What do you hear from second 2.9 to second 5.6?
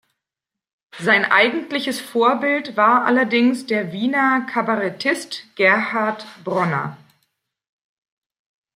allerdings der Wiener Kabarettist